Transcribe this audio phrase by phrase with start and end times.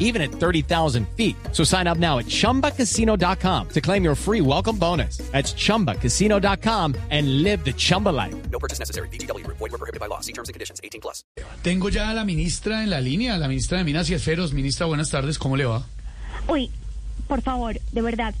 [0.00, 1.36] even at 30,000 feet.
[1.52, 5.18] So sign up now at chumbacasino.com to claim your free welcome bonus.
[5.30, 8.34] That's chumbacasino.com and live the Chumba life.
[8.50, 9.08] No purchase necessary.
[9.08, 9.46] BGW.
[9.46, 10.20] Void were prohibited by law.
[10.20, 10.80] See terms and conditions.
[10.82, 11.22] 18 plus.
[11.62, 14.52] Tengo ya a la ministra en la línea, la ministra de Minas y Esferos.
[14.52, 15.82] Ministra, buenas tardes, ¿cómo le va?
[16.48, 16.70] Uy,
[17.28, 18.34] por favor, de verdad.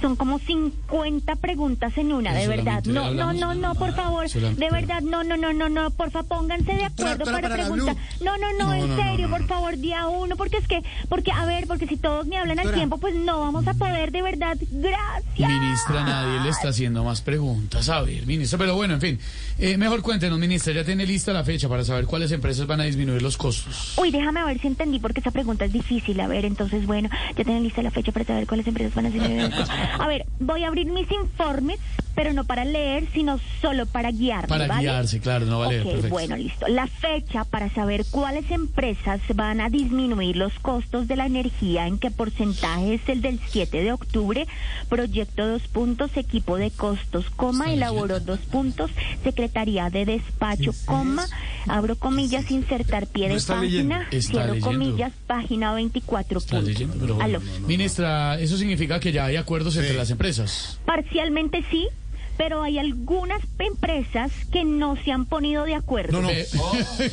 [0.00, 2.84] Son como 50 preguntas en una, de verdad.
[2.84, 4.28] No, no, no, no, por favor.
[4.30, 5.90] De verdad, no, no, no, no, no.
[5.90, 7.96] Porfa, pónganse de acuerdo para preguntar.
[8.20, 10.36] No, no, no, en serio, por favor, día uno.
[10.36, 13.40] Porque es que, porque, a ver, porque si todos me hablan al tiempo, pues no
[13.40, 14.56] vamos a poder, de verdad.
[14.70, 15.50] Gracias.
[15.50, 17.88] Ministra, nadie le está haciendo más preguntas.
[17.88, 19.18] A ver, ministra, pero bueno, en fin.
[19.58, 22.84] Eh, mejor cuéntenos, ministra, ya tiene lista la fecha para saber cuáles empresas van a
[22.84, 23.94] disminuir los costos.
[23.96, 26.20] Uy, déjame ver si entendí, porque esa pregunta es difícil.
[26.20, 29.08] A ver, entonces, bueno, ya tienen lista la fecha para saber cuáles empresas van a
[29.08, 29.52] hacer.
[29.98, 31.78] A ver, voy a abrir mis informes,
[32.14, 34.48] pero no para leer, sino solo para guiarme.
[34.48, 34.82] Para ¿vale?
[34.82, 36.08] guiarse, claro, no va a leer, Ok, perfecto.
[36.14, 36.68] bueno, listo.
[36.68, 41.98] La fecha para saber cuáles empresas van a disminuir los costos de la energía, en
[41.98, 44.46] qué porcentaje es el del 7 de octubre,
[44.88, 48.90] proyecto dos puntos, equipo de costos, coma, elaboró dos puntos,
[49.22, 51.26] secretaría de despacho, coma,
[51.66, 53.94] abro comillas, insertar pie de está leyendo.
[53.94, 54.66] página, Está cierro leyendo.
[54.66, 56.68] comillas, página 24 Está puntos.
[56.68, 57.22] leyendo, bueno.
[57.22, 57.40] Aló.
[57.66, 60.78] Ministra, eso significa que ya hay acuerdos entre las empresas.
[60.84, 61.88] Parcialmente sí,
[62.36, 66.20] pero hay algunas empresas que no se han ponido de acuerdo.
[66.20, 66.30] No, no.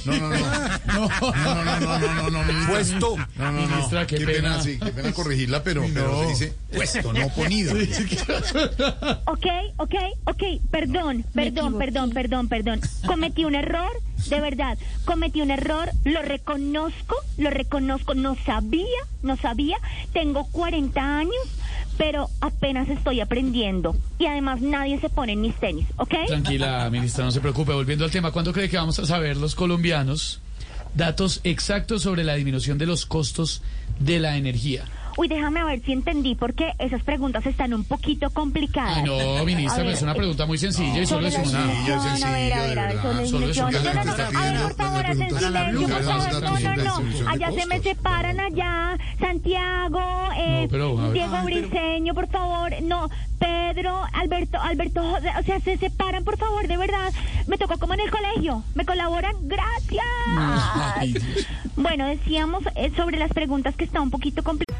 [0.06, 0.40] No, no, no.
[0.92, 2.72] No, no, no, no, no, no, no, ministra.
[2.72, 3.18] Puesto.
[3.38, 3.68] No, no, no.
[3.68, 4.62] Ministra, qué pena.
[4.62, 7.74] sí, qué pena corregirla, pero, pero se dice puesto, no ponido.
[9.26, 9.46] Ok,
[9.78, 12.82] ok, ok, perdón, perdón, perdón, perdón, perdón.
[13.06, 13.92] Cometí un error,
[14.30, 18.86] de verdad, cometí un error, lo reconozco, lo reconozco, no sabía,
[19.24, 19.78] no sabía,
[20.14, 21.34] tengo 40 años,
[22.02, 26.16] pero apenas estoy aprendiendo y además nadie se pone en mis tenis, ¿ok?
[26.26, 27.74] Tranquila, ministra, no se preocupe.
[27.74, 30.42] Volviendo al tema, ¿cuándo cree que vamos a saber los colombianos
[30.96, 33.62] datos exactos sobre la disminución de los costos
[34.00, 34.86] de la energía?
[35.18, 38.98] Uy, déjame ver si entendí porque esas preguntas están un poquito complicadas.
[38.98, 41.46] Ay, no, ministra, pero es una pregunta muy sencilla y solo es una.
[41.46, 43.28] sencilla, a ver, a ver, a ver.
[43.28, 46.76] Solo es una No, no, no, a ver, por favor, hacen silencio, por favor, no,
[46.76, 51.14] no, no, allá se me separan allá, Santiago, eh, No, pero, a ver.
[51.14, 56.68] Diego Briseño, por favor, no, Pedro, Alberto, Alberto, José, o sea, se separan, por favor,
[56.68, 57.12] de verdad,
[57.48, 60.06] me tocó como en el colegio, me colaboran, gracias.
[61.76, 64.80] Bueno, decíamos eh, sobre las preguntas que está un poquito complicado.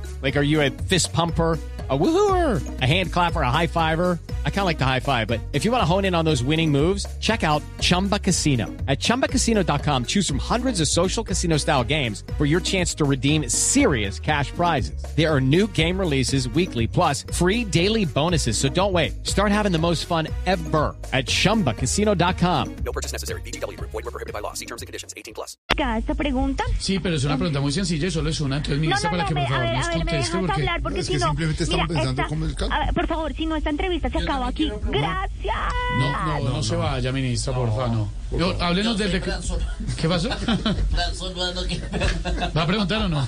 [0.21, 1.57] Like, are you a fist pumper?
[1.89, 4.17] A woohooer, a hand clapper, a high fiver.
[4.45, 6.23] I kind of like the high five, but if you want to hone in on
[6.23, 8.67] those winning moves, check out Chumba Casino.
[8.87, 13.49] At chumbacasino.com, choose from hundreds of social casino style games for your chance to redeem
[13.49, 15.03] serious cash prizes.
[15.17, 18.57] There are new game releases weekly, plus free daily bonuses.
[18.57, 19.27] So don't wait.
[19.27, 22.75] Start having the most fun ever at chumbacasino.com.
[22.85, 23.41] No purchase necessary.
[23.41, 23.77] BGW.
[23.81, 24.53] Void were prohibited by law.
[24.53, 25.13] See terms and conditions.
[25.17, 25.57] 18 plus.
[25.77, 26.63] esta pregunta.
[26.79, 28.57] Sí, pero es una pregunta muy sencilla y solo es una.
[28.57, 29.97] Entonces, No, ministra, no, para no, que me, por a favor ver, nos a ver,
[30.11, 30.61] me conteste, dejas porque.
[30.61, 31.27] hablar porque Es si no...
[31.27, 32.73] simplemente estamos mira, pensando esta- cómo es el caso.
[32.73, 34.71] a ver, por favor, si no, esta entrevista se acaba aquí.
[34.89, 35.55] Gracias.
[35.99, 38.09] No, no, no, se vaya, ministra, por favor, no.
[38.31, 39.21] No, háblenos del de...
[39.21, 40.29] ¿Qué pasó?
[42.57, 43.27] ¿Va a preguntar o no?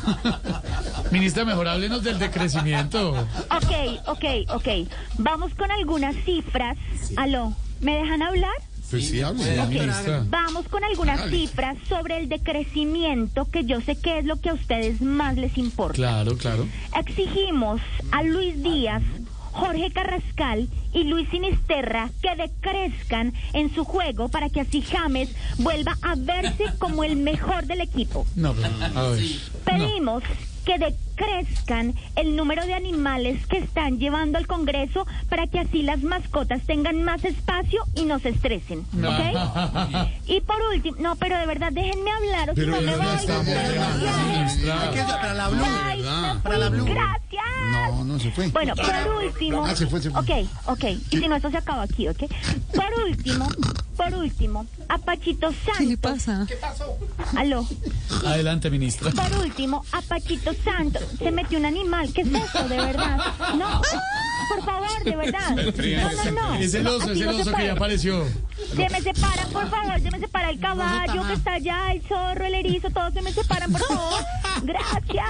[1.12, 3.12] Ministra, mejor háblenos del decrecimiento.
[3.12, 4.68] Ok, ok, ok.
[5.18, 6.78] Vamos con algunas cifras.
[7.18, 8.54] Aló, ¿me dejan hablar?
[8.90, 9.44] Pues sí, hable.
[9.44, 10.24] Sí, ministra.
[10.28, 14.54] Vamos con algunas cifras sobre el decrecimiento que yo sé que es lo que a
[14.54, 15.96] ustedes más les importa.
[15.96, 16.68] Claro, claro.
[16.96, 19.02] Exigimos a Luis Díaz,
[19.52, 25.98] Jorge Carrascal y Luis Sinisterra que decrezcan en su juego para que así James vuelva
[26.02, 28.28] a verse como el mejor del equipo.
[28.36, 29.24] No, pero, a ver.
[29.66, 30.24] Pedimos
[30.64, 36.02] que decrezcan el número de animales que están llevando al Congreso para que así las
[36.02, 38.80] mascotas tengan más espacio y no se estresen.
[38.80, 40.08] ¿Ok?
[40.26, 43.06] Y por último, no, pero de verdad, déjenme hablar o si Pero no me voy.
[46.44, 46.86] Para la Blue.
[46.86, 47.43] Gracias.
[47.72, 48.48] No, no se fue.
[48.50, 49.66] Bueno, por último.
[49.66, 50.22] Ah, se fue, se fue.
[50.22, 50.84] Ok, ok.
[51.12, 52.24] Y si no, esto se acaba aquí, ¿ok?
[52.74, 53.48] Por último,
[53.96, 55.78] por último, a Pachito Santos.
[55.78, 56.48] ¿Qué le pasa?
[57.36, 57.68] Aló.
[58.26, 59.12] Adelante, ministra.
[59.12, 61.04] Por último, a Pachito Santos.
[61.18, 62.12] Se metió un animal.
[62.14, 63.20] ¿Qué es eso, de verdad?
[63.58, 63.82] No,
[64.50, 65.50] por favor, de verdad.
[65.56, 66.56] No, no, no.
[66.56, 68.26] Es el oso, es el no oso que ya apareció.
[68.76, 72.46] Se me separan, por favor, se me separa el caballo que está allá, el zorro,
[72.46, 74.24] el erizo, todos se me separan, por favor.
[74.64, 75.26] Gracias.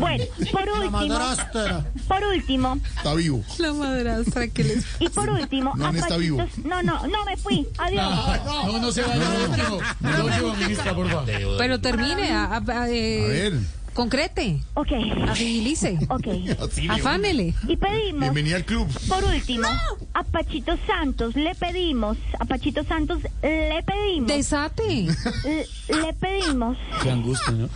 [0.00, 3.44] Bueno, por La último, madrastra por último, está vivo.
[3.58, 4.84] La madrastra que les...
[4.98, 6.44] y por último, No, no está vivo.
[6.64, 7.66] No, no, no me fui.
[7.78, 8.04] Adiós.
[8.44, 9.22] No, no se vaya.
[9.48, 11.26] Último, lo último, ministra, por favor.
[11.58, 13.52] Pero termine, a, a- a- eh, A ver,
[13.98, 14.92] concrete, Ok,
[15.28, 16.28] agilice, ok.
[16.90, 17.52] afánele.
[17.66, 18.86] Y pedimos, bienvenida al club.
[19.08, 19.66] por último,
[20.14, 25.08] a Pachito Santos le pedimos, a Pachito Santos le pedimos, Desate.
[25.42, 27.68] le, le pedimos, Qué angustia, ¿no?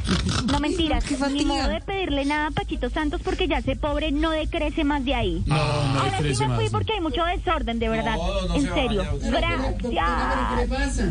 [0.46, 4.12] no mentiras, Qué ni modo de pedirle nada a Pachito Santos porque ya ese pobre
[4.12, 5.42] no decrece más de ahí.
[5.46, 6.70] No, no Ahora sí me fui más.
[6.70, 8.16] porque hay mucho desorden, de verdad.
[8.54, 9.04] en serio.
[9.22, 11.08] Gracias.